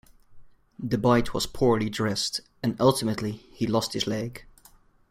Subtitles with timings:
[0.79, 4.43] The bite was poorly dressed, and ultimately he lost his leg.